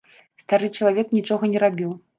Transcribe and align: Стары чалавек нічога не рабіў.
Стары 0.43 0.71
чалавек 0.79 1.15
нічога 1.19 1.43
не 1.55 1.67
рабіў. 1.67 1.99